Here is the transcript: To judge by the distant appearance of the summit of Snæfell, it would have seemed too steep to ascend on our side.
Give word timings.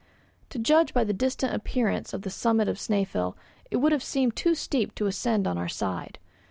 To 0.49 0.57
judge 0.57 0.95
by 0.95 1.03
the 1.03 1.13
distant 1.13 1.53
appearance 1.53 2.11
of 2.11 2.23
the 2.23 2.31
summit 2.31 2.67
of 2.67 2.77
Snæfell, 2.77 3.35
it 3.69 3.77
would 3.77 3.91
have 3.91 4.01
seemed 4.01 4.35
too 4.35 4.55
steep 4.55 4.95
to 4.95 5.05
ascend 5.05 5.45
on 5.45 5.59
our 5.59 5.69
side. 5.69 6.17